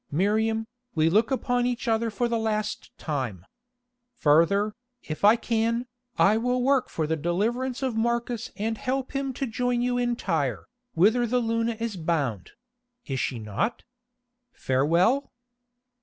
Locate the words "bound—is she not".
11.97-13.83